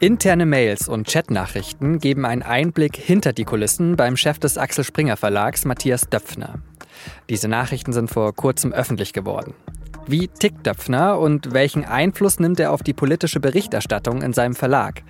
Interne 0.00 0.46
Mails 0.46 0.88
und 0.88 1.08
Chatnachrichten 1.08 1.98
geben 1.98 2.24
einen 2.24 2.44
Einblick 2.44 2.96
hinter 2.96 3.32
die 3.32 3.42
Kulissen 3.42 3.96
beim 3.96 4.16
Chef 4.16 4.38
des 4.38 4.56
Axel 4.56 4.84
Springer 4.84 5.16
Verlags, 5.16 5.64
Matthias 5.64 6.08
Döpfner. 6.08 6.60
Diese 7.28 7.48
Nachrichten 7.48 7.92
sind 7.92 8.08
vor 8.08 8.32
kurzem 8.32 8.72
öffentlich 8.72 9.12
geworden. 9.12 9.54
Wie 10.06 10.28
tickt 10.28 10.64
Döpfner 10.64 11.18
und 11.18 11.52
welchen 11.52 11.84
Einfluss 11.84 12.38
nimmt 12.38 12.60
er 12.60 12.70
auf 12.70 12.84
die 12.84 12.92
politische 12.94 13.40
Berichterstattung 13.40 14.22
in 14.22 14.32
seinem 14.32 14.54
Verlag? 14.54 15.02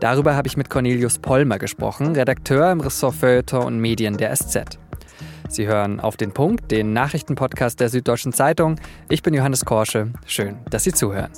Darüber 0.00 0.34
habe 0.34 0.48
ich 0.48 0.56
mit 0.56 0.70
Cornelius 0.70 1.20
Pollmer 1.20 1.60
gesprochen, 1.60 2.16
Redakteur 2.16 2.72
im 2.72 2.80
Ressort 2.80 3.14
Feuilleton 3.14 3.62
und 3.62 3.78
Medien 3.78 4.16
der 4.16 4.34
SZ. 4.34 4.78
Sie 5.48 5.68
hören 5.68 6.00
auf 6.00 6.16
den 6.16 6.32
Punkt, 6.32 6.72
den 6.72 6.92
Nachrichtenpodcast 6.92 7.78
der 7.78 7.90
Süddeutschen 7.90 8.32
Zeitung. 8.32 8.80
Ich 9.08 9.22
bin 9.22 9.34
Johannes 9.34 9.64
Korsche. 9.64 10.08
Schön, 10.26 10.56
dass 10.68 10.82
Sie 10.82 10.92
zuhören. 10.92 11.30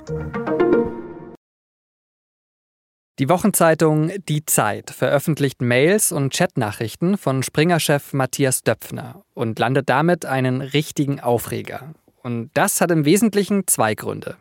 Die 3.18 3.28
Wochenzeitung 3.28 4.12
Die 4.28 4.46
Zeit 4.46 4.90
veröffentlicht 4.90 5.60
Mails 5.60 6.12
und 6.12 6.32
Chatnachrichten 6.32 7.18
von 7.18 7.42
Springer-Chef 7.42 8.12
Matthias 8.12 8.62
Döpfner 8.62 9.24
und 9.34 9.58
landet 9.58 9.88
damit 9.88 10.24
einen 10.24 10.60
richtigen 10.60 11.18
Aufreger. 11.18 11.94
Und 12.22 12.50
das 12.54 12.80
hat 12.80 12.92
im 12.92 13.04
Wesentlichen 13.04 13.66
zwei 13.66 13.96
Gründe. 13.96 14.36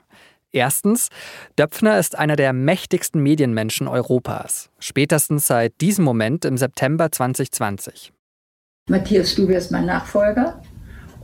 Erstens, 0.51 1.09
Döpfner 1.57 1.97
ist 1.97 2.19
einer 2.19 2.35
der 2.35 2.53
mächtigsten 2.53 3.21
Medienmenschen 3.23 3.87
Europas, 3.87 4.69
spätestens 4.77 5.47
seit 5.47 5.81
diesem 5.81 6.05
Moment 6.05 6.45
im 6.45 6.55
September 6.57 7.11
2020. 7.11 8.13
Matthias, 8.89 9.33
du 9.33 9.47
wirst 9.47 9.71
mein 9.71 9.87
Nachfolger 9.87 10.61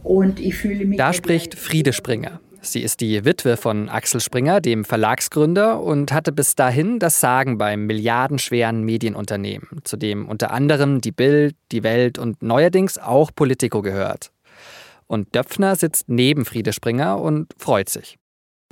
und 0.01 0.39
ich 0.39 0.55
fühle 0.55 0.85
mich. 0.85 0.97
Da 0.97 1.13
spricht 1.13 1.53
Friede 1.53 1.93
Springer. 1.93 2.39
Sie 2.65 2.81
ist 2.81 3.01
die 3.01 3.25
Witwe 3.25 3.57
von 3.57 3.89
Axel 3.89 4.21
Springer, 4.21 4.61
dem 4.61 4.85
Verlagsgründer, 4.85 5.81
und 5.81 6.13
hatte 6.13 6.31
bis 6.31 6.55
dahin 6.55 6.97
das 6.97 7.19
Sagen 7.19 7.57
beim 7.57 7.85
milliardenschweren 7.87 8.83
Medienunternehmen, 8.83 9.67
zu 9.83 9.97
dem 9.97 10.29
unter 10.29 10.51
anderem 10.51 11.01
die 11.01 11.11
Bild, 11.11 11.55
die 11.73 11.83
Welt 11.83 12.17
und 12.17 12.41
neuerdings 12.41 12.97
auch 12.97 13.31
Politico 13.35 13.81
gehört. 13.81 14.31
Und 15.07 15.35
Döpfner 15.35 15.75
sitzt 15.75 16.07
neben 16.07 16.45
Friede 16.45 16.71
Springer 16.71 17.19
und 17.19 17.47
freut 17.57 17.89
sich. 17.89 18.17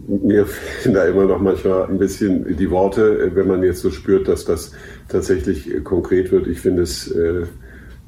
Mir 0.08 0.46
fehlen 0.46 0.96
da 0.96 1.06
immer 1.06 1.26
noch 1.26 1.42
manchmal 1.42 1.84
ein 1.84 1.98
bisschen 1.98 2.56
die 2.56 2.72
Worte, 2.72 3.36
wenn 3.36 3.48
man 3.48 3.62
jetzt 3.62 3.82
so 3.82 3.92
spürt, 3.92 4.30
dass 4.30 4.46
das 4.46 4.72
tatsächlich 5.10 5.84
konkret 5.84 6.32
wird. 6.32 6.48
Ich 6.48 6.62
finde 6.62 6.84
es 6.84 7.12
äh, 7.12 7.46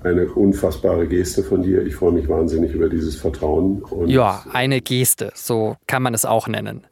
eine 0.05 0.27
unfassbare 0.27 1.07
Geste 1.07 1.43
von 1.43 1.61
dir. 1.61 1.85
Ich 1.85 1.95
freue 1.95 2.11
mich 2.11 2.27
wahnsinnig 2.27 2.73
über 2.73 2.89
dieses 2.89 3.15
Vertrauen. 3.15 3.83
ja, 4.07 4.43
eine 4.51 4.81
Geste, 4.81 5.31
so 5.35 5.75
kann 5.87 6.03
man 6.03 6.13
es 6.13 6.25
auch 6.25 6.47
nennen. 6.47 6.85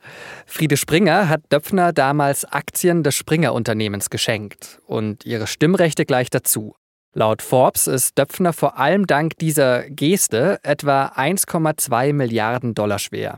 Friede 0.46 0.78
Springer 0.78 1.30
hat 1.30 1.42
Döpfner 1.52 1.94
damals 1.94 2.46
Aktien 2.46 3.04
des 3.04 3.16
Springer-Unternehmens 3.16 4.10
geschenkt 4.10 4.80
und 4.86 5.26
ihre 5.26 5.48
Stimmrechte 5.48 6.06
gleich 6.06 6.30
dazu. 6.30 6.76
Laut 7.14 7.42
Forbes 7.42 7.88
ist 7.88 8.18
Döpfner 8.18 8.54
vor 8.54 8.80
allem 8.80 9.06
dank 9.06 9.38
dieser 9.38 9.90
Geste 9.90 10.60
etwa 10.64 11.08
1,2 11.08 12.14
Milliarden 12.14 12.74
Dollar 12.74 13.00
schwer. 13.00 13.38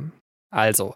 Also, 0.51 0.93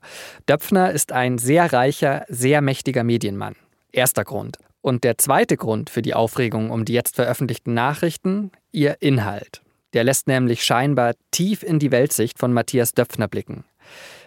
Döpfner 0.48 0.92
ist 0.92 1.11
ein 1.11 1.39
sehr 1.39 1.73
reicher, 1.73 2.25
sehr 2.30 2.61
mächtiger 2.61 3.03
Medienmann. 3.03 3.55
Erster 3.92 4.23
Grund. 4.23 4.59
Und 4.88 5.03
der 5.03 5.17
zweite 5.17 5.57
Grund 5.57 5.89
für 5.89 6.02
die 6.02 6.13
Aufregung 6.13 6.71
um 6.71 6.85
die 6.85 6.93
jetzt 6.93 7.17
veröffentlichten 7.17 7.73
Nachrichten, 7.73 8.52
ihr 8.71 9.02
Inhalt. 9.02 9.61
Der 9.91 10.05
lässt 10.05 10.27
nämlich 10.27 10.63
scheinbar 10.63 11.16
tief 11.30 11.61
in 11.61 11.77
die 11.77 11.91
Weltsicht 11.91 12.39
von 12.39 12.53
Matthias 12.53 12.93
Döpfner 12.93 13.27
blicken. 13.27 13.65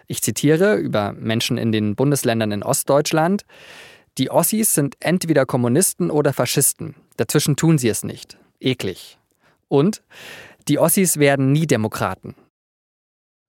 Ich 0.06 0.20
zitiere 0.20 0.74
über 0.74 1.14
Menschen 1.14 1.56
in 1.56 1.72
den 1.72 1.96
Bundesländern 1.96 2.52
in 2.52 2.62
Ostdeutschland. 2.62 3.46
Die 4.18 4.30
Ossis 4.30 4.74
sind 4.74 4.96
entweder 5.00 5.46
Kommunisten 5.46 6.10
oder 6.10 6.34
Faschisten. 6.34 6.94
Dazwischen 7.16 7.56
tun 7.56 7.78
sie 7.78 7.88
es 7.88 8.04
nicht. 8.04 8.36
Eklig. 8.60 9.18
Und 9.68 10.02
die 10.68 10.78
Ossis 10.78 11.16
werden 11.16 11.52
nie 11.52 11.66
Demokraten. 11.66 12.34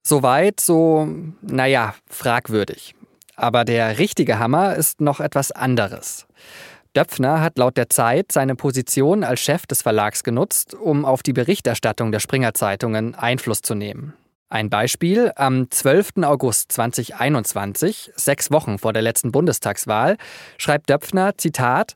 Soweit 0.07 0.61
so, 0.61 1.09
naja, 1.41 1.93
fragwürdig. 2.07 2.95
Aber 3.35 3.65
der 3.65 3.99
richtige 3.99 4.39
Hammer 4.39 4.77
ist 4.77 5.01
noch 5.01 5.19
etwas 5.19 5.51
anderes. 5.51 6.25
Döpfner 6.95 7.41
hat 7.41 7.57
laut 7.57 7.77
der 7.77 7.89
Zeit 7.89 8.31
seine 8.31 8.55
Position 8.55 9.23
als 9.23 9.39
Chef 9.39 9.65
des 9.65 9.81
Verlags 9.81 10.23
genutzt, 10.23 10.73
um 10.73 11.05
auf 11.05 11.23
die 11.23 11.31
Berichterstattung 11.31 12.11
der 12.11 12.19
Springer 12.19 12.53
Zeitungen 12.53 13.15
Einfluss 13.15 13.61
zu 13.61 13.75
nehmen. 13.75 14.13
Ein 14.49 14.69
Beispiel, 14.69 15.31
am 15.37 15.71
12. 15.71 16.23
August 16.23 16.73
2021, 16.73 18.11
sechs 18.17 18.51
Wochen 18.51 18.77
vor 18.77 18.91
der 18.91 19.01
letzten 19.01 19.31
Bundestagswahl, 19.31 20.17
schreibt 20.57 20.89
Döpfner, 20.89 21.37
Zitat, 21.37 21.95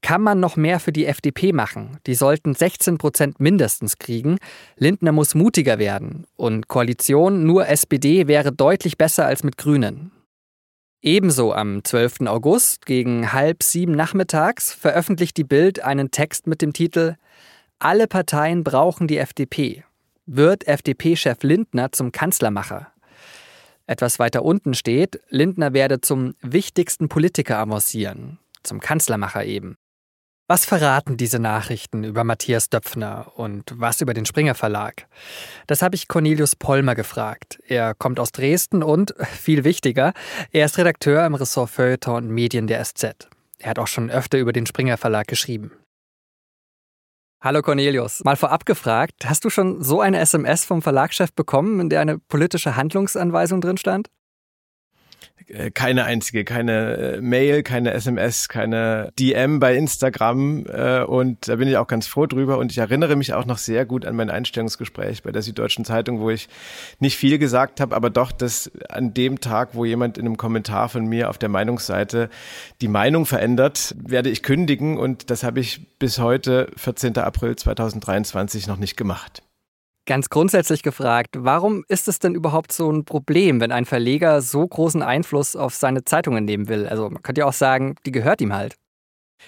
kann 0.00 0.22
man 0.22 0.38
noch 0.38 0.54
mehr 0.54 0.78
für 0.78 0.92
die 0.92 1.06
FDP 1.06 1.52
machen? 1.52 1.98
Die 2.06 2.14
sollten 2.14 2.54
16 2.54 2.98
Prozent 2.98 3.40
mindestens 3.40 3.98
kriegen. 3.98 4.38
Lindner 4.76 5.10
muss 5.10 5.34
mutiger 5.34 5.80
werden. 5.80 6.24
Und 6.36 6.68
Koalition 6.68 7.44
nur 7.44 7.66
SPD 7.66 8.28
wäre 8.28 8.52
deutlich 8.52 8.96
besser 8.96 9.26
als 9.26 9.42
mit 9.42 9.56
Grünen. 9.56 10.12
Ebenso 11.00 11.52
am 11.52 11.84
12. 11.84 12.22
August 12.26 12.84
gegen 12.84 13.32
halb 13.32 13.62
sieben 13.62 13.92
nachmittags 13.92 14.72
veröffentlicht 14.74 15.36
die 15.36 15.44
Bild 15.44 15.80
einen 15.80 16.10
Text 16.10 16.48
mit 16.48 16.60
dem 16.60 16.72
Titel 16.72 17.14
Alle 17.78 18.08
Parteien 18.08 18.64
brauchen 18.64 19.06
die 19.06 19.18
FDP. 19.18 19.84
Wird 20.26 20.66
FDP-Chef 20.66 21.44
Lindner 21.44 21.92
zum 21.92 22.10
Kanzlermacher? 22.10 22.88
Etwas 23.86 24.18
weiter 24.18 24.44
unten 24.44 24.74
steht, 24.74 25.20
Lindner 25.28 25.72
werde 25.72 26.00
zum 26.00 26.34
wichtigsten 26.42 27.08
Politiker 27.08 27.58
avancieren, 27.58 28.38
zum 28.64 28.80
Kanzlermacher 28.80 29.44
eben. 29.44 29.76
Was 30.50 30.64
verraten 30.64 31.18
diese 31.18 31.38
Nachrichten 31.38 32.04
über 32.04 32.24
Matthias 32.24 32.70
Döpfner 32.70 33.32
und 33.36 33.70
was 33.74 34.00
über 34.00 34.14
den 34.14 34.24
Springer 34.24 34.54
Verlag? 34.54 35.06
Das 35.66 35.82
habe 35.82 35.94
ich 35.94 36.08
Cornelius 36.08 36.56
Pollmer 36.56 36.94
gefragt. 36.94 37.58
Er 37.66 37.94
kommt 37.94 38.18
aus 38.18 38.32
Dresden 38.32 38.82
und, 38.82 39.14
viel 39.26 39.64
wichtiger, 39.64 40.14
er 40.50 40.64
ist 40.64 40.78
Redakteur 40.78 41.26
im 41.26 41.34
Ressort 41.34 41.68
Feuilleton 41.68 42.24
und 42.24 42.30
Medien 42.30 42.66
der 42.66 42.82
SZ. 42.82 43.28
Er 43.58 43.68
hat 43.68 43.78
auch 43.78 43.88
schon 43.88 44.08
öfter 44.08 44.38
über 44.38 44.54
den 44.54 44.64
Springer 44.64 44.96
Verlag 44.96 45.28
geschrieben. 45.28 45.72
Hallo 47.42 47.60
Cornelius, 47.60 48.24
mal 48.24 48.36
vorab 48.36 48.64
gefragt, 48.64 49.26
hast 49.26 49.44
du 49.44 49.50
schon 49.50 49.84
so 49.84 50.00
eine 50.00 50.18
SMS 50.18 50.64
vom 50.64 50.80
Verlagschef 50.80 51.30
bekommen, 51.34 51.78
in 51.78 51.90
der 51.90 52.00
eine 52.00 52.18
politische 52.18 52.74
Handlungsanweisung 52.74 53.60
drin 53.60 53.76
stand? 53.76 54.08
Äh, 55.46 55.70
keine 55.70 56.04
einzige, 56.04 56.44
keine 56.44 56.96
äh, 56.96 57.20
Mail, 57.20 57.62
keine 57.62 57.92
SMS, 57.92 58.48
keine 58.48 59.12
DM 59.18 59.60
bei 59.60 59.76
Instagram 59.76 60.66
äh, 60.66 61.02
und 61.02 61.48
da 61.48 61.56
bin 61.56 61.68
ich 61.68 61.76
auch 61.76 61.86
ganz 61.86 62.06
froh 62.06 62.26
drüber 62.26 62.58
und 62.58 62.70
ich 62.70 62.78
erinnere 62.78 63.16
mich 63.16 63.32
auch 63.32 63.46
noch 63.46 63.58
sehr 63.58 63.86
gut 63.86 64.04
an 64.04 64.16
mein 64.16 64.30
Einstellungsgespräch 64.30 65.22
bei 65.22 65.32
der 65.32 65.42
Süddeutschen 65.42 65.84
Zeitung, 65.84 66.20
wo 66.20 66.30
ich 66.30 66.48
nicht 66.98 67.16
viel 67.16 67.38
gesagt 67.38 67.80
habe, 67.80 67.96
aber 67.96 68.10
doch, 68.10 68.32
dass 68.32 68.70
an 68.90 69.14
dem 69.14 69.40
Tag, 69.40 69.70
wo 69.72 69.84
jemand 69.84 70.18
in 70.18 70.26
einem 70.26 70.36
Kommentar 70.36 70.88
von 70.88 71.06
mir 71.06 71.30
auf 71.30 71.38
der 71.38 71.48
Meinungsseite 71.48 72.28
die 72.80 72.88
Meinung 72.88 73.24
verändert, 73.24 73.94
werde 73.98 74.30
ich 74.30 74.42
kündigen 74.42 74.98
und 74.98 75.30
das 75.30 75.44
habe 75.44 75.60
ich 75.60 75.98
bis 75.98 76.18
heute, 76.18 76.68
14. 76.76 77.16
April 77.18 77.56
2023, 77.56 78.66
noch 78.66 78.76
nicht 78.76 78.96
gemacht. 78.96 79.42
Ganz 80.08 80.30
grundsätzlich 80.30 80.82
gefragt, 80.82 81.36
warum 81.36 81.84
ist 81.86 82.08
es 82.08 82.18
denn 82.18 82.34
überhaupt 82.34 82.72
so 82.72 82.90
ein 82.90 83.04
Problem, 83.04 83.60
wenn 83.60 83.70
ein 83.70 83.84
Verleger 83.84 84.40
so 84.40 84.66
großen 84.66 85.02
Einfluss 85.02 85.54
auf 85.54 85.74
seine 85.74 86.02
Zeitungen 86.02 86.46
nehmen 86.46 86.66
will? 86.68 86.86
Also 86.86 87.10
man 87.10 87.22
könnte 87.22 87.42
ja 87.42 87.46
auch 87.46 87.52
sagen, 87.52 87.94
die 88.06 88.10
gehört 88.10 88.40
ihm 88.40 88.54
halt. 88.54 88.76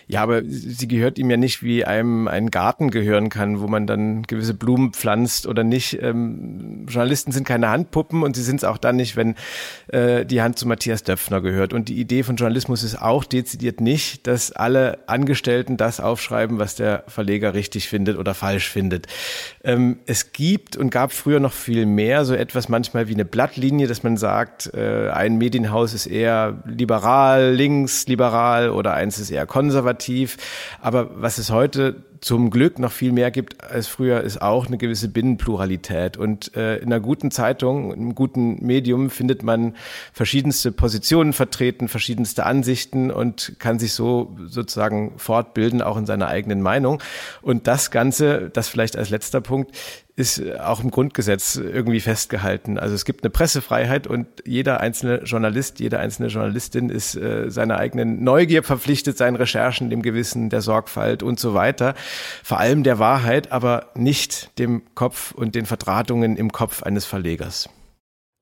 Ja, 0.06 0.22
aber 0.22 0.42
sie 0.44 0.88
gehört 0.88 1.18
ihm 1.18 1.30
ja 1.30 1.36
nicht, 1.36 1.62
wie 1.62 1.84
einem 1.84 2.26
ein 2.26 2.50
Garten 2.50 2.90
gehören 2.90 3.28
kann, 3.28 3.60
wo 3.60 3.68
man 3.68 3.86
dann 3.86 4.22
gewisse 4.22 4.54
Blumen 4.54 4.92
pflanzt 4.92 5.46
oder 5.46 5.62
nicht. 5.62 6.02
Ähm, 6.02 6.86
Journalisten 6.88 7.30
sind 7.32 7.46
keine 7.46 7.68
Handpuppen 7.68 8.22
und 8.22 8.34
sie 8.34 8.42
sind 8.42 8.56
es 8.56 8.64
auch 8.64 8.78
dann 8.78 8.96
nicht, 8.96 9.16
wenn 9.16 9.36
äh, 9.88 10.26
die 10.26 10.42
Hand 10.42 10.58
zu 10.58 10.66
Matthias 10.66 11.04
Döpfner 11.04 11.40
gehört. 11.40 11.72
Und 11.72 11.88
die 11.88 12.00
Idee 12.00 12.22
von 12.24 12.36
Journalismus 12.36 12.82
ist 12.82 13.00
auch 13.00 13.24
dezidiert 13.24 13.80
nicht, 13.80 14.26
dass 14.26 14.50
alle 14.50 14.98
Angestellten 15.06 15.76
das 15.76 16.00
aufschreiben, 16.00 16.58
was 16.58 16.74
der 16.74 17.04
Verleger 17.06 17.54
richtig 17.54 17.88
findet 17.88 18.18
oder 18.18 18.34
falsch 18.34 18.68
findet. 18.68 19.06
Ähm, 19.62 19.98
es 20.06 20.32
gibt 20.32 20.76
und 20.76 20.90
gab 20.90 21.12
früher 21.12 21.38
noch 21.38 21.52
viel 21.52 21.86
mehr, 21.86 22.24
so 22.24 22.34
etwas 22.34 22.68
manchmal 22.68 23.08
wie 23.08 23.14
eine 23.14 23.24
Blattlinie, 23.24 23.86
dass 23.86 24.02
man 24.02 24.16
sagt, 24.16 24.72
äh, 24.74 25.10
ein 25.10 25.38
Medienhaus 25.38 25.94
ist 25.94 26.06
eher 26.06 26.62
liberal, 26.64 27.52
links, 27.52 28.08
liberal 28.08 28.70
oder 28.70 28.94
eins 28.94 29.18
ist 29.18 29.30
eher 29.30 29.46
konservativ 29.46 29.79
konservativ. 29.80 30.36
Aber 30.80 31.10
was 31.20 31.38
es 31.38 31.50
heute 31.50 32.02
zum 32.20 32.50
Glück 32.50 32.78
noch 32.78 32.92
viel 32.92 33.12
mehr 33.12 33.30
gibt 33.30 33.64
als 33.64 33.86
früher, 33.86 34.20
ist 34.20 34.42
auch 34.42 34.66
eine 34.66 34.76
gewisse 34.76 35.08
Binnenpluralität. 35.08 36.16
Und 36.16 36.54
äh, 36.54 36.76
in 36.76 36.86
einer 36.86 37.00
guten 37.00 37.30
Zeitung, 37.30 37.92
einem 37.92 38.14
guten 38.14 38.64
Medium 38.64 39.08
findet 39.08 39.42
man 39.42 39.74
verschiedenste 40.12 40.70
Positionen 40.70 41.32
vertreten, 41.32 41.88
verschiedenste 41.88 42.44
Ansichten 42.44 43.10
und 43.10 43.54
kann 43.58 43.78
sich 43.78 43.94
so 43.94 44.36
sozusagen 44.46 45.12
fortbilden, 45.16 45.80
auch 45.80 45.96
in 45.96 46.06
seiner 46.06 46.28
eigenen 46.28 46.60
Meinung. 46.60 47.02
Und 47.40 47.66
das 47.66 47.90
Ganze, 47.90 48.50
das 48.50 48.68
vielleicht 48.68 48.96
als 48.96 49.08
letzter 49.08 49.40
Punkt, 49.40 49.74
ist 50.20 50.42
auch 50.60 50.84
im 50.84 50.90
Grundgesetz 50.90 51.56
irgendwie 51.56 52.00
festgehalten. 52.00 52.78
Also 52.78 52.94
es 52.94 53.06
gibt 53.06 53.24
eine 53.24 53.30
Pressefreiheit 53.30 54.06
und 54.06 54.26
jeder 54.44 54.80
einzelne 54.80 55.22
Journalist, 55.24 55.80
jede 55.80 55.98
einzelne 55.98 56.28
Journalistin 56.28 56.90
ist 56.90 57.16
äh, 57.16 57.50
seiner 57.50 57.78
eigenen 57.78 58.22
Neugier 58.22 58.62
verpflichtet, 58.62 59.16
seinen 59.16 59.36
Recherchen, 59.36 59.88
dem 59.88 60.02
Gewissen, 60.02 60.50
der 60.50 60.60
Sorgfalt 60.60 61.22
und 61.22 61.40
so 61.40 61.54
weiter. 61.54 61.94
Vor 62.42 62.58
allem 62.58 62.82
der 62.82 62.98
Wahrheit, 62.98 63.52
aber 63.52 63.90
nicht 63.94 64.58
dem 64.58 64.82
Kopf 64.94 65.32
und 65.32 65.54
den 65.54 65.66
Verdrahtungen 65.66 66.36
im 66.36 66.52
Kopf 66.52 66.82
eines 66.82 67.04
Verlegers. 67.04 67.68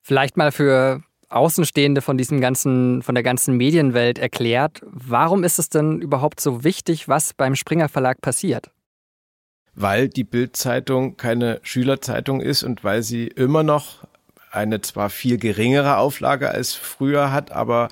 Vielleicht 0.03 0.37
mal 0.37 0.53
für 0.53 1.03
Außenstehende 1.29 2.00
von 2.00 2.17
diesem 2.17 2.41
ganzen, 2.41 3.03
von 3.03 3.15
der 3.15 3.25
ganzen 3.25 3.56
Medienwelt 3.56 4.19
erklärt, 4.19 4.81
warum 4.82 5.44
ist 5.44 5.59
es 5.59 5.69
denn 5.69 6.00
überhaupt 6.00 6.41
so 6.41 6.65
wichtig, 6.65 7.09
was 7.09 7.35
beim 7.35 7.55
Springer 7.55 7.88
Verlag 7.88 8.20
passiert? 8.23 8.70
weil 9.81 10.09
die 10.09 10.25
Bildzeitung 10.25 11.17
keine 11.17 11.61
Schülerzeitung 11.62 12.41
ist 12.41 12.65
und 12.65 12.82
weil 12.82 13.05
sie 13.05 13.29
immer 13.29 13.62
noch 13.62 14.07
eine 14.58 14.81
zwar 14.81 15.10
viel 15.10 15.38
geringere 15.38 15.96
Auflage 15.96 16.50
als 16.50 16.75
früher 16.75 17.32
hat, 17.32 17.52
aber 17.52 17.88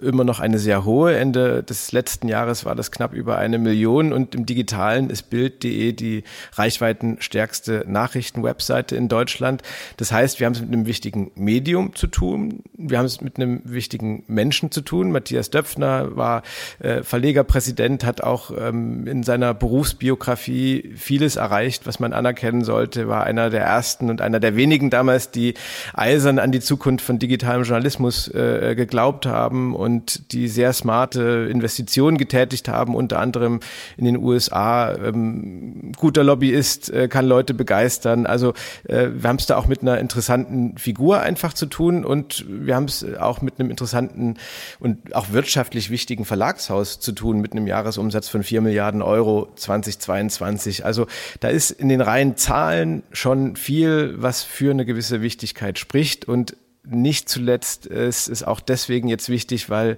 immer 0.00 0.24
noch 0.24 0.40
eine 0.40 0.58
sehr 0.58 0.84
hohe. 0.84 1.16
Ende 1.16 1.62
des 1.62 1.92
letzten 1.92 2.28
Jahres 2.28 2.64
war 2.64 2.74
das 2.74 2.90
knapp 2.90 3.14
über 3.14 3.38
eine 3.38 3.58
Million 3.58 4.12
und 4.12 4.34
im 4.34 4.46
Digitalen 4.46 5.10
ist 5.10 5.30
Bild.de 5.30 5.92
die 5.92 6.24
reichweitenstärkste 6.52 7.84
Nachrichtenwebseite 7.86 8.96
in 8.96 9.08
Deutschland. 9.08 9.62
Das 9.96 10.10
heißt, 10.10 10.40
wir 10.40 10.46
haben 10.46 10.54
es 10.54 10.60
mit 10.60 10.72
einem 10.72 10.86
wichtigen 10.86 11.30
Medium 11.36 11.94
zu 11.94 12.08
tun. 12.08 12.64
Wir 12.76 12.98
haben 12.98 13.06
es 13.06 13.20
mit 13.20 13.36
einem 13.36 13.62
wichtigen 13.64 14.24
Menschen 14.26 14.70
zu 14.70 14.80
tun. 14.80 15.12
Matthias 15.12 15.50
Döpfner 15.50 16.16
war 16.16 16.42
äh, 16.80 17.02
Verlegerpräsident, 17.02 18.04
hat 18.04 18.20
auch 18.20 18.50
ähm, 18.56 19.06
in 19.06 19.22
seiner 19.22 19.54
Berufsbiografie 19.54 20.92
vieles 20.96 21.36
erreicht, 21.36 21.86
was 21.86 22.00
man 22.00 22.12
anerkennen 22.12 22.64
sollte, 22.64 23.08
war 23.08 23.24
einer 23.24 23.50
der 23.50 23.62
ersten 23.62 24.10
und 24.10 24.20
einer 24.20 24.40
der 24.40 24.56
wenigen 24.56 24.90
damals, 24.90 25.30
die 25.30 25.54
eisern 25.94 26.38
an 26.38 26.52
die 26.52 26.60
Zukunft 26.60 27.04
von 27.04 27.18
digitalem 27.18 27.62
Journalismus 27.62 28.28
äh, 28.28 28.74
geglaubt 28.76 29.26
haben 29.26 29.74
und 29.74 30.32
die 30.32 30.48
sehr 30.48 30.72
smarte 30.72 31.48
Investitionen 31.50 32.18
getätigt 32.18 32.68
haben, 32.68 32.94
unter 32.94 33.20
anderem 33.20 33.60
in 33.96 34.04
den 34.04 34.16
USA. 34.16 34.92
Ähm, 34.94 35.92
guter 35.96 36.24
Lobbyist, 36.24 36.90
äh, 36.90 37.08
kann 37.08 37.26
Leute 37.26 37.54
begeistern. 37.54 38.26
Also 38.26 38.54
äh, 38.84 39.08
wir 39.14 39.28
haben 39.28 39.36
es 39.36 39.46
da 39.46 39.56
auch 39.56 39.66
mit 39.66 39.82
einer 39.82 39.98
interessanten 39.98 40.76
Figur 40.78 41.20
einfach 41.20 41.52
zu 41.52 41.66
tun 41.66 42.04
und 42.04 42.44
wir 42.48 42.74
haben 42.74 42.84
es 42.84 43.04
auch 43.18 43.40
mit 43.40 43.58
einem 43.58 43.70
interessanten 43.70 44.36
und 44.80 45.14
auch 45.14 45.30
wirtschaftlich 45.30 45.90
wichtigen 45.90 46.24
Verlagshaus 46.24 47.00
zu 47.00 47.12
tun, 47.12 47.40
mit 47.40 47.52
einem 47.52 47.66
Jahresumsatz 47.66 48.28
von 48.28 48.42
vier 48.42 48.60
Milliarden 48.60 49.02
Euro 49.02 49.48
2022. 49.56 50.84
Also 50.84 51.06
da 51.40 51.48
ist 51.48 51.70
in 51.70 51.88
den 51.88 52.00
reinen 52.00 52.36
Zahlen 52.36 53.02
schon 53.12 53.56
viel, 53.56 54.14
was 54.16 54.42
für 54.42 54.70
eine 54.70 54.84
gewisse 54.84 55.22
Wichtigkeit 55.22 55.73
spricht 55.78 56.26
und 56.26 56.56
nicht 56.86 57.28
zuletzt 57.28 57.86
ist 57.86 58.28
es 58.28 58.42
auch 58.42 58.60
deswegen 58.60 59.08
jetzt 59.08 59.28
wichtig, 59.28 59.70
weil 59.70 59.96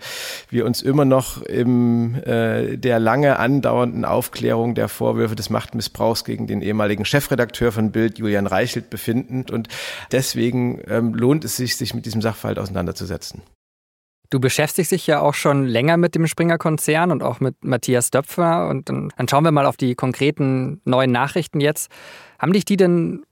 wir 0.51 0.65
uns 0.65 0.83
immer 0.83 1.05
noch 1.05 1.43
im 1.43 2.15
äh, 2.25 2.77
der 2.77 3.01
lange 3.01 3.39
andauernden 3.39 4.05
Aufklärung 4.05 4.75
der 4.75 4.89
Vorwürfe 4.89 5.35
des 5.35 5.51
Machtmissbrauchs 5.51 6.25
gegen 6.25 6.47
den 6.47 6.63
ehemaligen 6.63 7.05
Chefredakteur 7.05 7.73
von 7.73 7.91
Bild, 7.91 8.19
Julian 8.19 8.47
Reichelt, 8.47 8.89
befinden. 8.91 9.47
Und 9.51 9.69
deswegen 10.13 10.81
ähm, 10.87 11.15
lohnt 11.15 11.45
es 11.45 11.57
sich, 11.57 11.77
sich 11.77 11.93
mit 11.93 12.07
diesem 12.07 12.23
Sachverhalt 12.23 12.59
auseinanderzusetzen. 12.59 13.43
Du 14.31 14.41
beschäftigst 14.41 14.91
dich 14.91 15.07
ja 15.07 15.21
auch 15.21 15.35
schon 15.35 15.67
länger 15.67 15.97
mit 15.97 16.15
dem 16.15 16.27
Springer-Konzern 16.27 17.13
und 17.13 17.23
auch 17.23 17.39
mit 17.39 17.65
Matthias 17.65 18.11
Döpfer. 18.11 18.69
Und 18.69 18.89
dann, 18.89 19.13
dann 19.17 19.29
schauen 19.29 19.45
wir 19.45 19.53
mal 19.53 19.67
auf 19.67 19.77
die 19.77 19.95
konkreten 19.95 20.81
neuen 20.85 21.13
Nachrichten 21.13 21.61
jetzt. 21.61 21.91
Haben 22.39 22.53
dich 22.53 22.65
die 22.65 22.77
denn 22.77 23.26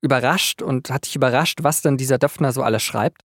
überrascht 0.00 0.62
und 0.62 0.90
hat 0.90 1.06
dich 1.06 1.16
überrascht, 1.16 1.58
was 1.62 1.82
denn 1.82 1.96
dieser 1.96 2.18
Döpfner 2.18 2.52
so 2.52 2.62
alles 2.62 2.82
schreibt? 2.82 3.22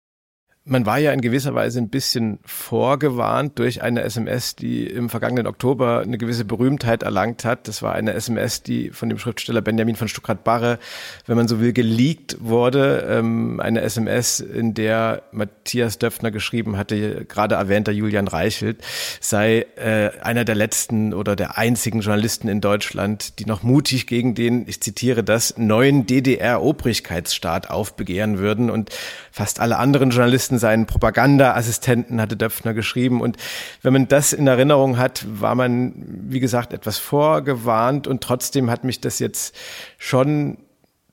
Man 0.64 0.86
war 0.86 0.98
ja 0.98 1.12
in 1.12 1.20
gewisser 1.20 1.56
Weise 1.56 1.80
ein 1.80 1.88
bisschen 1.88 2.38
vorgewarnt 2.44 3.58
durch 3.58 3.82
eine 3.82 4.02
SMS, 4.02 4.54
die 4.54 4.86
im 4.86 5.10
vergangenen 5.10 5.48
Oktober 5.48 6.02
eine 6.02 6.18
gewisse 6.18 6.44
Berühmtheit 6.44 7.02
erlangt 7.02 7.44
hat. 7.44 7.66
Das 7.66 7.82
war 7.82 7.94
eine 7.94 8.12
SMS, 8.12 8.62
die 8.62 8.90
von 8.90 9.08
dem 9.08 9.18
Schriftsteller 9.18 9.60
Benjamin 9.60 9.96
von 9.96 10.06
Stuckrad-Barre, 10.06 10.78
wenn 11.26 11.36
man 11.36 11.48
so 11.48 11.58
will, 11.58 11.72
geleakt 11.72 12.36
wurde. 12.38 13.08
Ähm, 13.10 13.58
eine 13.58 13.80
SMS, 13.80 14.38
in 14.38 14.72
der 14.72 15.24
Matthias 15.32 15.98
Döpfner 15.98 16.30
geschrieben 16.30 16.76
hatte, 16.76 17.24
gerade 17.24 17.56
erwähnter 17.56 17.90
Julian 17.90 18.28
Reichelt, 18.28 18.84
sei 19.18 19.66
äh, 19.74 20.10
einer 20.20 20.44
der 20.44 20.54
letzten 20.54 21.12
oder 21.12 21.34
der 21.34 21.58
einzigen 21.58 22.02
Journalisten 22.02 22.46
in 22.46 22.60
Deutschland, 22.60 23.40
die 23.40 23.46
noch 23.46 23.64
mutig 23.64 24.06
gegen 24.06 24.36
den, 24.36 24.68
ich 24.68 24.80
zitiere 24.80 25.24
das, 25.24 25.58
neuen 25.58 26.06
DDR-Obrigkeitsstaat 26.06 27.68
aufbegehren 27.68 28.38
würden. 28.38 28.70
Und 28.70 28.90
fast 29.32 29.58
alle 29.58 29.78
anderen 29.78 30.10
Journalisten 30.10 30.51
Journalisten 30.52 30.58
seinen 30.58 30.86
Propagandaassistenten, 30.86 32.20
hatte 32.20 32.36
Döpfner 32.36 32.74
geschrieben. 32.74 33.20
Und 33.20 33.36
wenn 33.82 33.92
man 33.92 34.08
das 34.08 34.32
in 34.32 34.46
Erinnerung 34.46 34.98
hat, 34.98 35.24
war 35.28 35.54
man, 35.54 35.92
wie 36.28 36.40
gesagt, 36.40 36.72
etwas 36.72 36.98
vorgewarnt 36.98 38.06
und 38.06 38.22
trotzdem 38.22 38.70
hat 38.70 38.84
mich 38.84 39.00
das 39.00 39.18
jetzt 39.18 39.54
schon 39.98 40.58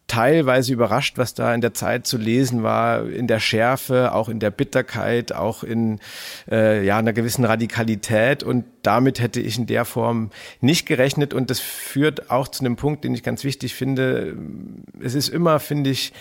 teilweise 0.09 0.73
überrascht, 0.73 1.17
was 1.17 1.33
da 1.33 1.53
in 1.53 1.61
der 1.61 1.73
Zeit 1.73 2.05
zu 2.05 2.17
lesen 2.17 2.63
war, 2.63 3.07
in 3.07 3.27
der 3.27 3.39
Schärfe, 3.39 4.13
auch 4.13 4.27
in 4.27 4.39
der 4.39 4.51
Bitterkeit, 4.51 5.31
auch 5.31 5.63
in 5.63 5.99
äh, 6.51 6.85
ja 6.85 6.97
einer 6.97 7.13
gewissen 7.13 7.45
Radikalität 7.45 8.43
und 8.43 8.65
damit 8.81 9.21
hätte 9.21 9.39
ich 9.39 9.57
in 9.57 9.67
der 9.67 9.85
Form 9.85 10.31
nicht 10.59 10.85
gerechnet 10.85 11.33
und 11.33 11.49
das 11.49 11.59
führt 11.59 12.29
auch 12.31 12.47
zu 12.47 12.65
einem 12.65 12.75
Punkt, 12.75 13.03
den 13.03 13.13
ich 13.13 13.23
ganz 13.23 13.43
wichtig 13.43 13.75
finde. 13.75 14.35
Es 15.01 15.13
ist 15.13 15.29
immer, 15.29 15.59
finde 15.59 15.91
ich, 15.91 16.11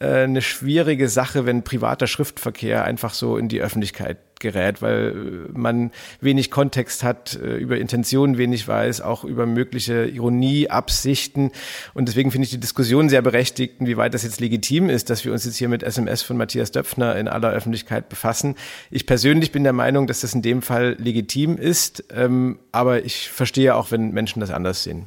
äh, 0.00 0.24
eine 0.24 0.42
schwierige 0.42 1.08
Sache, 1.08 1.46
wenn 1.46 1.62
privater 1.62 2.06
Schriftverkehr 2.06 2.84
einfach 2.84 3.14
so 3.14 3.38
in 3.38 3.48
die 3.48 3.60
Öffentlichkeit 3.60 4.18
gerät, 4.40 4.82
weil 4.82 5.48
äh, 5.48 5.58
man 5.58 5.90
wenig 6.20 6.50
Kontext 6.50 7.02
hat, 7.02 7.36
äh, 7.36 7.56
über 7.56 7.78
Intentionen 7.78 8.38
wenig 8.38 8.66
weiß, 8.66 9.00
auch 9.00 9.24
über 9.24 9.46
mögliche 9.46 10.06
Ironie, 10.06 10.70
Absichten. 10.70 11.50
Und 11.94 12.08
deswegen 12.08 12.30
finde 12.30 12.44
ich 12.44 12.50
die 12.50 12.60
Diskussion 12.60 13.08
sehr 13.08 13.22
berechtigt, 13.22 13.76
wie 13.80 13.96
weit 13.96 14.14
das 14.14 14.22
jetzt 14.22 14.40
legitim 14.40 14.88
ist, 14.88 15.10
dass 15.10 15.24
wir 15.24 15.32
uns 15.32 15.44
jetzt 15.44 15.56
hier 15.56 15.68
mit 15.68 15.82
SMS 15.82 16.22
von 16.22 16.36
Matthias 16.36 16.70
Döpfner 16.70 17.16
in 17.16 17.28
aller 17.28 17.50
Öffentlichkeit 17.50 18.08
befassen. 18.08 18.54
Ich 18.90 19.06
persönlich 19.06 19.52
bin 19.52 19.64
der 19.64 19.72
Meinung, 19.72 20.06
dass 20.06 20.20
das 20.20 20.34
in 20.34 20.42
dem 20.42 20.62
Fall 20.62 20.96
legitim 20.98 21.56
ist, 21.56 22.04
ähm, 22.10 22.58
aber 22.72 23.04
ich 23.04 23.30
verstehe 23.30 23.74
auch, 23.74 23.90
wenn 23.90 24.12
Menschen 24.12 24.40
das 24.40 24.50
anders 24.50 24.82
sehen. 24.82 25.06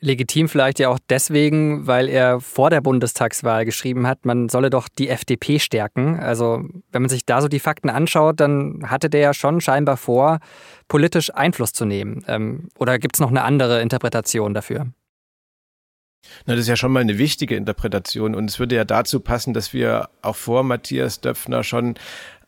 Legitim 0.00 0.48
vielleicht 0.48 0.78
ja 0.78 0.88
auch 0.88 0.98
deswegen, 1.10 1.86
weil 1.86 2.08
er 2.08 2.40
vor 2.40 2.70
der 2.70 2.80
Bundestagswahl 2.80 3.64
geschrieben 3.64 4.06
hat, 4.06 4.24
man 4.24 4.48
solle 4.48 4.70
doch 4.70 4.88
die 4.88 5.08
FDP 5.08 5.58
stärken. 5.58 6.20
Also 6.20 6.62
wenn 6.92 7.02
man 7.02 7.08
sich 7.08 7.26
da 7.26 7.42
so 7.42 7.48
die 7.48 7.58
Fakten 7.58 7.90
anschaut, 7.90 8.38
dann 8.40 8.84
hatte 8.86 9.10
der 9.10 9.20
ja 9.20 9.34
schon 9.34 9.60
scheinbar 9.60 9.96
vor, 9.96 10.38
politisch 10.86 11.34
Einfluss 11.34 11.72
zu 11.72 11.84
nehmen. 11.84 12.24
Ähm, 12.28 12.68
oder 12.78 12.98
gibt 12.98 13.16
es 13.16 13.20
noch 13.20 13.30
eine 13.30 13.42
andere 13.42 13.82
Interpretation 13.82 14.54
dafür? 14.54 14.86
Na, 16.46 16.54
das 16.54 16.62
ist 16.62 16.68
ja 16.68 16.76
schon 16.76 16.92
mal 16.92 17.00
eine 17.00 17.18
wichtige 17.18 17.56
Interpretation 17.56 18.34
und 18.34 18.50
es 18.50 18.58
würde 18.58 18.76
ja 18.76 18.84
dazu 18.84 19.20
passen, 19.20 19.54
dass 19.54 19.72
wir 19.72 20.08
auch 20.22 20.36
vor 20.36 20.62
Matthias 20.62 21.20
Döpfner 21.20 21.62
schon 21.62 21.94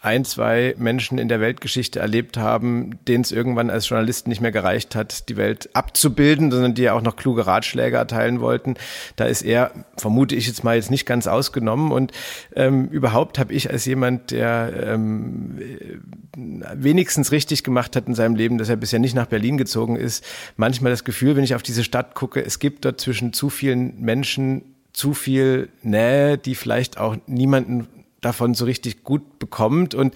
ein, 0.03 0.25
zwei 0.25 0.75
Menschen 0.79 1.19
in 1.19 1.29
der 1.29 1.41
Weltgeschichte 1.41 2.01
erlebt 2.01 2.39
haben, 2.39 2.99
denen 3.07 3.23
es 3.23 3.33
irgendwann 3.33 3.69
als 3.69 3.87
Journalisten 3.87 4.31
nicht 4.31 4.41
mehr 4.41 4.51
gereicht 4.51 4.95
hat, 4.95 5.29
die 5.29 5.37
Welt 5.37 5.69
abzubilden, 5.75 6.51
sondern 6.51 6.73
die 6.73 6.83
ja 6.83 6.95
auch 6.95 7.03
noch 7.03 7.17
kluge 7.17 7.47
Ratschläge 7.47 7.99
erteilen 7.99 8.41
wollten. 8.41 8.77
Da 9.17 9.27
ist 9.27 9.43
er, 9.43 9.73
vermute 9.99 10.35
ich 10.37 10.47
jetzt 10.47 10.65
mal, 10.65 10.77
jetzt 10.77 10.91
nicht 10.91 11.05
ganz 11.05 11.27
ausgenommen. 11.27 11.93
Und 11.93 12.13
ähm, 12.57 12.89
überhaupt 12.89 13.39
habe 13.39 13.53
ich 13.53 13.71
als 13.71 13.85
jemand, 13.85 14.31
der 14.31 14.73
ähm, 14.87 15.59
wenigstens 16.35 17.31
richtig 17.31 17.63
gemacht 17.63 17.95
hat 17.95 18.09
in 18.09 18.15
seinem 18.15 18.37
Leben, 18.37 18.57
dass 18.57 18.71
er 18.71 18.77
bisher 18.77 19.01
nicht 19.01 19.15
nach 19.15 19.27
Berlin 19.27 19.59
gezogen 19.59 19.97
ist, 19.97 20.25
manchmal 20.57 20.93
das 20.93 21.05
Gefühl, 21.05 21.37
wenn 21.37 21.45
ich 21.45 21.55
auf 21.55 21.63
diese 21.63 21.85
Stadt 21.85 22.15
gucke, 22.15 22.43
es 22.43 22.59
gibt 22.59 22.87
dort 22.87 23.03
zwischen 23.03 23.35
zu 23.35 23.51
vielen 23.51 24.01
Menschen 24.01 24.63
zu 24.95 25.13
viel 25.13 25.69
Nähe, 25.83 26.39
die 26.39 26.55
vielleicht 26.55 26.99
auch 26.99 27.17
niemanden 27.27 27.87
davon 28.21 28.55
so 28.55 28.65
richtig 28.65 29.05
gut 29.05 29.39
bekommt. 29.39 29.95
Und 29.95 30.15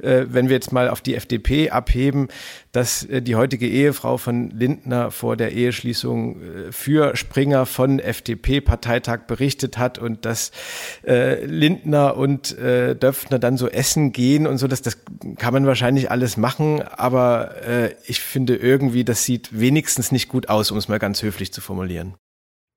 äh, 0.00 0.24
wenn 0.28 0.48
wir 0.48 0.56
jetzt 0.56 0.72
mal 0.72 0.88
auf 0.88 1.00
die 1.00 1.14
FDP 1.14 1.70
abheben, 1.70 2.28
dass 2.72 3.04
äh, 3.04 3.22
die 3.22 3.36
heutige 3.36 3.68
Ehefrau 3.68 4.16
von 4.16 4.50
Lindner 4.50 5.10
vor 5.10 5.36
der 5.36 5.52
Eheschließung 5.52 6.42
äh, 6.42 6.72
für 6.72 7.16
Springer 7.16 7.66
von 7.66 7.98
FDP-Parteitag 7.98 9.26
berichtet 9.26 9.78
hat 9.78 9.98
und 9.98 10.24
dass 10.24 10.50
äh, 11.06 11.44
Lindner 11.44 12.16
und 12.16 12.56
äh, 12.58 12.96
Döpfner 12.96 13.38
dann 13.38 13.56
so 13.56 13.68
essen 13.68 14.12
gehen 14.12 14.46
und 14.46 14.58
so, 14.58 14.66
dass 14.66 14.82
das 14.82 14.98
kann 15.36 15.52
man 15.52 15.66
wahrscheinlich 15.66 16.10
alles 16.10 16.36
machen, 16.36 16.82
aber 16.82 17.62
äh, 17.66 17.94
ich 18.06 18.20
finde 18.20 18.56
irgendwie, 18.56 19.04
das 19.04 19.24
sieht 19.24 19.58
wenigstens 19.58 20.12
nicht 20.12 20.28
gut 20.28 20.48
aus, 20.48 20.70
um 20.70 20.78
es 20.78 20.88
mal 20.88 20.98
ganz 20.98 21.22
höflich 21.22 21.52
zu 21.52 21.60
formulieren. 21.60 22.14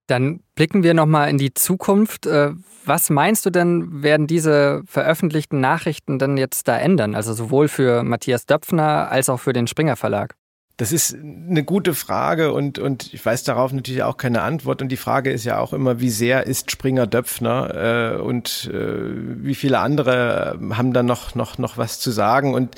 Dann 0.07 0.41
blicken 0.55 0.83
wir 0.83 0.93
nochmal 0.93 1.29
in 1.29 1.37
die 1.37 1.53
Zukunft. 1.53 2.25
Äh, 2.25 2.51
was 2.85 3.09
meinst 3.09 3.45
du 3.45 3.49
denn, 3.49 4.03
werden 4.03 4.27
diese 4.27 4.83
veröffentlichten 4.85 5.59
Nachrichten 5.59 6.19
denn 6.19 6.37
jetzt 6.37 6.67
da 6.67 6.77
ändern? 6.77 7.15
Also 7.15 7.33
sowohl 7.33 7.67
für 7.67 8.03
Matthias 8.03 8.45
Döpfner 8.45 9.11
als 9.11 9.29
auch 9.29 9.39
für 9.39 9.53
den 9.53 9.67
Springer 9.67 9.95
Verlag? 9.95 10.35
Das 10.77 10.91
ist 10.91 11.15
eine 11.15 11.63
gute 11.63 11.93
Frage 11.93 12.51
und, 12.51 12.79
und 12.79 13.13
ich 13.13 13.25
weiß 13.25 13.45
darauf 13.45 13.71
natürlich 13.71 14.03
auch 14.03 14.17
keine 14.17 14.41
Antwort. 14.41 14.81
Und 14.81 14.89
die 14.89 14.97
Frage 14.97 15.31
ist 15.31 15.45
ja 15.45 15.57
auch 15.57 15.71
immer, 15.71 16.01
wie 16.01 16.09
sehr 16.09 16.45
ist 16.47 16.69
Springer 16.69 17.07
Döpfner 17.07 18.15
äh, 18.17 18.21
und 18.21 18.69
äh, 18.73 19.43
wie 19.43 19.55
viele 19.55 19.79
andere 19.79 20.59
haben 20.71 20.91
da 20.91 21.01
noch, 21.01 21.33
noch, 21.33 21.57
noch 21.57 21.77
was 21.77 22.01
zu 22.01 22.11
sagen. 22.11 22.53
Und 22.53 22.75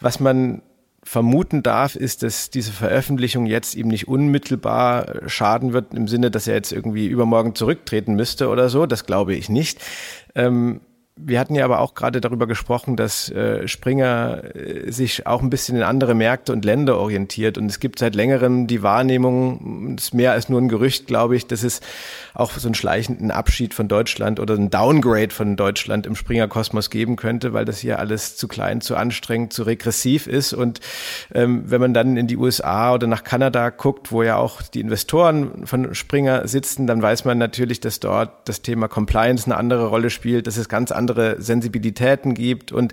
was 0.00 0.20
man 0.20 0.62
vermuten 1.04 1.62
darf, 1.62 1.96
ist, 1.96 2.22
dass 2.22 2.50
diese 2.50 2.72
Veröffentlichung 2.72 3.46
jetzt 3.46 3.74
ihm 3.74 3.88
nicht 3.88 4.06
unmittelbar 4.06 5.28
schaden 5.28 5.72
wird, 5.72 5.94
im 5.94 6.06
Sinne, 6.06 6.30
dass 6.30 6.46
er 6.46 6.54
jetzt 6.54 6.72
irgendwie 6.72 7.06
übermorgen 7.06 7.54
zurücktreten 7.54 8.14
müsste 8.14 8.48
oder 8.48 8.68
so. 8.68 8.86
Das 8.86 9.04
glaube 9.04 9.34
ich 9.34 9.48
nicht. 9.48 9.80
Ähm, 10.34 10.80
wir 11.24 11.38
hatten 11.38 11.54
ja 11.54 11.64
aber 11.64 11.80
auch 11.80 11.94
gerade 11.94 12.20
darüber 12.20 12.46
gesprochen, 12.46 12.96
dass 12.96 13.30
äh, 13.30 13.66
Springer 13.68 14.42
äh, 14.54 14.90
sich 14.90 15.26
auch 15.26 15.42
ein 15.42 15.50
bisschen 15.50 15.76
in 15.76 15.82
andere 15.82 16.14
Märkte 16.14 16.52
und 16.52 16.64
Länder 16.64 16.98
orientiert. 16.98 17.58
Und 17.58 17.66
es 17.66 17.80
gibt 17.80 17.98
seit 17.98 18.14
längerem 18.14 18.66
die 18.66 18.82
Wahrnehmung, 18.82 19.96
es 19.96 20.04
ist 20.04 20.14
mehr 20.14 20.32
als 20.32 20.48
nur 20.48 20.60
ein 20.60 20.68
Gerücht, 20.68 21.06
glaube 21.06 21.36
ich, 21.36 21.46
dass 21.46 21.62
es 21.62 21.80
auch 22.34 22.52
so 22.52 22.68
einen 22.68 22.74
schleichenden 22.74 23.30
Abschied 23.30 23.74
von 23.74 23.88
Deutschland 23.88 24.40
oder 24.40 24.54
einen 24.54 24.70
Downgrade 24.70 25.30
von 25.30 25.56
Deutschland 25.56 26.06
im 26.06 26.16
Springer-Kosmos 26.16 26.90
geben 26.90 27.16
könnte, 27.16 27.52
weil 27.52 27.64
das 27.64 27.78
hier 27.78 27.98
alles 27.98 28.36
zu 28.36 28.48
klein, 28.48 28.80
zu 28.80 28.96
anstrengend, 28.96 29.52
zu 29.52 29.62
regressiv 29.64 30.26
ist. 30.26 30.52
Und 30.52 30.80
ähm, 31.34 31.64
wenn 31.66 31.80
man 31.80 31.94
dann 31.94 32.16
in 32.16 32.26
die 32.26 32.36
USA 32.36 32.94
oder 32.94 33.06
nach 33.06 33.24
Kanada 33.24 33.70
guckt, 33.70 34.12
wo 34.12 34.22
ja 34.22 34.36
auch 34.36 34.62
die 34.62 34.80
Investoren 34.80 35.66
von 35.66 35.94
Springer 35.94 36.48
sitzen, 36.48 36.86
dann 36.86 37.02
weiß 37.02 37.24
man 37.24 37.38
natürlich, 37.38 37.80
dass 37.80 38.00
dort 38.00 38.48
das 38.48 38.62
Thema 38.62 38.88
Compliance 38.88 39.46
eine 39.46 39.56
andere 39.56 39.86
Rolle 39.86 40.10
spielt, 40.10 40.46
dass 40.46 40.56
es 40.56 40.68
ganz 40.68 40.92
andere 40.92 41.11
Sensibilitäten 41.38 42.34
gibt. 42.34 42.72
Und 42.72 42.92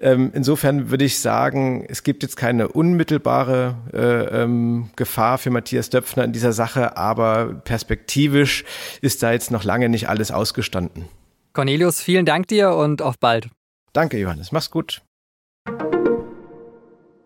ähm, 0.00 0.30
insofern 0.34 0.90
würde 0.90 1.04
ich 1.04 1.18
sagen, 1.18 1.86
es 1.88 2.02
gibt 2.02 2.22
jetzt 2.22 2.36
keine 2.36 2.68
unmittelbare 2.68 3.76
äh, 3.92 4.42
ähm, 4.42 4.90
Gefahr 4.96 5.38
für 5.38 5.50
Matthias 5.50 5.90
Döpfner 5.90 6.24
in 6.24 6.32
dieser 6.32 6.52
Sache, 6.52 6.96
aber 6.96 7.54
perspektivisch 7.64 8.64
ist 9.00 9.22
da 9.22 9.32
jetzt 9.32 9.50
noch 9.50 9.64
lange 9.64 9.88
nicht 9.88 10.08
alles 10.08 10.30
ausgestanden. 10.30 11.06
Cornelius, 11.52 12.00
vielen 12.00 12.26
Dank 12.26 12.48
dir 12.48 12.72
und 12.74 13.00
auf 13.02 13.18
bald. 13.18 13.48
Danke, 13.92 14.18
Johannes. 14.18 14.52
Mach's 14.52 14.70
gut. 14.70 15.00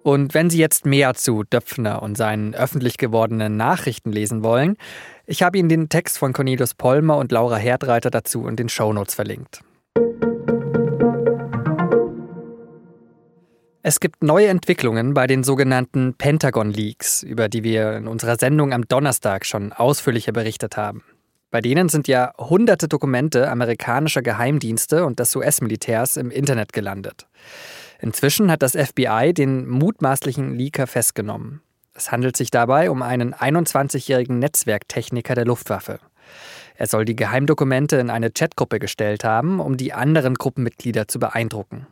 Und 0.02 0.34
wenn 0.34 0.49
Sie 0.49 0.58
jetzt 0.58 0.87
mehr 0.87 1.14
zu 1.14 1.42
Döpfner 1.42 2.02
und 2.02 2.16
seinen 2.16 2.54
öffentlich 2.54 2.96
gewordenen 2.96 3.56
Nachrichten 3.56 4.12
lesen 4.12 4.42
wollen, 4.42 4.76
ich 5.26 5.42
habe 5.42 5.58
Ihnen 5.58 5.68
den 5.68 5.88
Text 5.88 6.18
von 6.18 6.32
Cornelius 6.32 6.75
Pollmer 6.75 7.18
und 7.18 7.32
Laura 7.32 7.56
Herdreiter 7.56 8.10
dazu 8.10 8.46
in 8.46 8.56
den 8.56 8.68
Shownotes 8.68 9.14
verlinkt. 9.14 9.60
Es 13.82 13.99
gibt 13.99 14.22
neue 14.22 14.49
Entwicklungen 14.49 15.14
bei 15.14 15.26
den 15.26 15.42
sogenannten 15.42 16.12
Pentagon 16.12 16.70
Leaks, 16.70 17.22
über 17.22 17.49
die 17.49 17.64
wir 17.64 17.96
in 17.96 18.08
unserer 18.08 18.37
Sendung 18.37 18.75
am 18.75 18.87
Donnerstag 18.87 19.46
schon 19.46 19.72
ausführlicher 19.72 20.32
berichtet 20.32 20.76
haben. 20.76 21.02
Bei 21.50 21.62
denen 21.62 21.88
sind 21.88 22.06
ja 22.06 22.34
hunderte 22.37 22.88
Dokumente 22.88 23.50
amerikanischer 23.50 24.20
Geheimdienste 24.20 25.06
und 25.06 25.18
des 25.18 25.34
US-Militärs 25.34 26.18
im 26.18 26.30
Internet 26.30 26.75
gelandet. 26.75 27.26
Inzwischen 28.00 28.50
hat 28.50 28.60
das 28.60 28.72
FBI 28.72 29.32
den 29.32 29.66
mutmaßlichen 29.66 30.58
Leaker 30.58 30.87
festgenommen. 30.87 31.62
Es 31.94 32.12
handelt 32.12 32.37
sich 32.37 32.50
dabei 32.50 32.90
um 32.90 33.00
einen 33.00 33.34
21-jährigen 33.34 34.38
Netzwerktechniker 34.38 35.34
der 35.34 35.46
Luftwaffe. 35.46 36.00
Er 36.75 36.87
soll 36.87 37.06
die 37.06 37.16
Geheimdokumente 37.16 37.96
in 37.96 38.10
eine 38.10 38.30
Chatgruppe 38.30 38.78
gestellt 38.78 39.25
haben, 39.25 39.58
um 39.58 39.78
die 39.78 39.94
anderen 39.94 40.34
Gruppenmitglieder 40.34 41.08
zu 41.08 41.18
beeindrucken. 41.18 41.87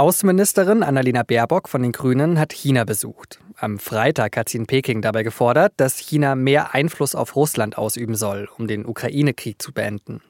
Außenministerin 0.00 0.82
Annalena 0.82 1.24
Baerbock 1.24 1.68
von 1.68 1.82
den 1.82 1.92
Grünen 1.92 2.38
hat 2.38 2.54
China 2.54 2.84
besucht. 2.84 3.38
Am 3.58 3.78
Freitag 3.78 4.34
hat 4.38 4.48
sie 4.48 4.56
in 4.56 4.64
Peking 4.64 5.02
dabei 5.02 5.22
gefordert, 5.22 5.74
dass 5.76 5.98
China 5.98 6.36
mehr 6.36 6.72
Einfluss 6.72 7.14
auf 7.14 7.36
Russland 7.36 7.76
ausüben 7.76 8.14
soll, 8.14 8.48
um 8.56 8.66
den 8.66 8.86
Ukraine-Krieg 8.86 9.60
zu 9.60 9.74
beenden. 9.74 10.22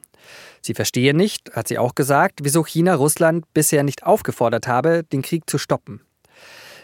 Sie 0.61 0.73
verstehe 0.73 1.13
nicht, 1.13 1.53
hat 1.53 1.69
sie 1.69 1.77
auch 1.77 1.95
gesagt, 1.95 2.39
wieso 2.43 2.65
China 2.65 2.95
Russland 2.95 3.45
bisher 3.53 3.83
nicht 3.83 4.05
aufgefordert 4.05 4.67
habe, 4.67 5.05
den 5.05 5.21
Krieg 5.21 5.49
zu 5.49 5.57
stoppen. 5.57 6.01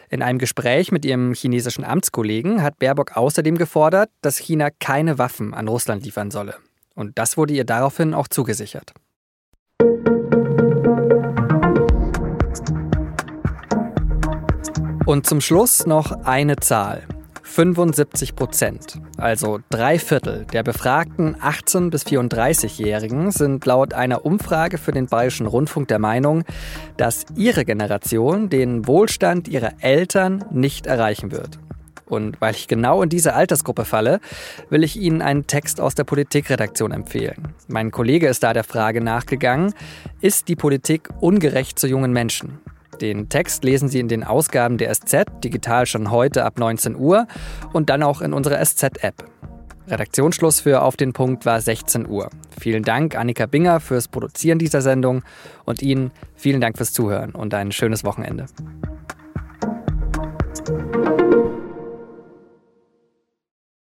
In 0.10 0.22
einem 0.22 0.40
Gespräch 0.40 0.94
mit 0.94 1.04
ihrem 1.04 1.34
chinesischen 1.34 1.84
Amtskollegen 1.84 2.64
hat 2.64 2.80
Baerbock 2.80 3.18
außerdem 3.18 3.58
gefordert, 3.58 4.12
dass 4.22 4.38
China 4.38 4.70
keine 4.80 5.18
Waffen 5.18 5.54
an 5.54 5.68
Russland 5.68 6.06
liefern 6.06 6.32
solle. 6.32 6.56
Und 6.96 7.20
das 7.20 7.36
wurde 7.36 7.54
ihr 7.54 7.66
daraufhin 7.66 8.14
auch 8.14 8.30
zugesichert. 8.30 8.94
Und 15.08 15.26
zum 15.26 15.40
Schluss 15.40 15.86
noch 15.86 16.26
eine 16.26 16.58
Zahl. 16.58 17.04
75 17.42 18.36
Prozent, 18.36 19.00
also 19.16 19.60
drei 19.70 20.00
Viertel 20.00 20.46
der 20.52 20.64
befragten 20.64 21.38
18- 21.38 21.92
bis 21.92 22.06
34-Jährigen 22.06 23.32
sind 23.32 23.66
laut 23.66 23.94
einer 23.94 24.26
Umfrage 24.26 24.78
für 24.78 24.92
den 24.92 25.06
Bayerischen 25.06 25.48
Rundfunk 25.48 25.88
der 25.88 26.00
Meinung, 26.00 26.44
dass 26.98 27.26
ihre 27.38 27.64
Generation 27.64 28.50
den 28.50 28.86
Wohlstand 28.86 29.48
ihrer 29.48 29.76
Eltern 29.80 30.44
nicht 30.52 30.88
erreichen 30.88 31.32
wird. 31.32 31.58
Und 32.06 32.42
weil 32.42 32.54
ich 32.54 32.68
genau 32.68 33.02
in 33.02 33.08
diese 33.08 33.34
Altersgruppe 33.34 33.86
falle, 33.86 34.20
will 34.70 34.84
ich 34.84 34.98
Ihnen 34.98 35.22
einen 35.22 35.48
Text 35.48 35.80
aus 35.80 35.96
der 35.96 36.04
Politikredaktion 36.04 36.92
empfehlen. 36.92 37.54
Mein 37.70 37.92
Kollege 37.92 38.28
ist 38.28 38.44
da 38.44 38.52
der 38.52 38.66
Frage 38.66 39.00
nachgegangen, 39.00 39.74
ist 40.20 40.50
die 40.50 40.58
Politik 40.58 41.08
ungerecht 41.22 41.80
zu 41.80 41.88
jungen 41.88 42.12
Menschen? 42.12 42.60
Den 43.02 43.30
Text 43.30 43.64
lesen 43.64 43.90
Sie 43.90 44.00
in 44.00 44.08
den 44.08 44.24
Ausgaben 44.24 44.78
der 44.78 44.94
SZ, 44.94 45.26
digital 45.44 45.86
schon 45.86 46.12
heute 46.12 46.44
ab 46.44 46.58
19 46.58 46.96
Uhr 46.96 47.28
und 47.74 47.90
dann 47.90 48.04
auch 48.04 48.22
in 48.22 48.34
unserer 48.34 48.64
SZ-App. 48.64 49.26
Redaktionsschluss 49.88 50.60
für 50.60 50.82
Auf 50.82 50.98
den 50.98 51.14
Punkt 51.14 51.46
war 51.46 51.62
16 51.62 52.08
Uhr. 52.10 52.30
Vielen 52.60 52.84
Dank 52.84 53.16
Annika 53.16 53.46
Binger 53.46 53.80
fürs 53.80 54.08
Produzieren 54.08 54.60
dieser 54.60 54.82
Sendung 54.82 55.24
und 55.66 55.82
Ihnen 55.82 56.12
vielen 56.36 56.60
Dank 56.60 56.78
fürs 56.78 56.92
Zuhören 56.92 57.32
und 57.32 57.54
ein 57.54 57.72
schönes 57.72 58.04
Wochenende. 58.04 58.48